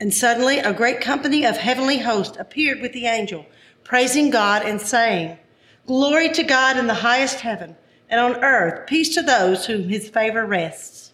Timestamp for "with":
2.80-2.92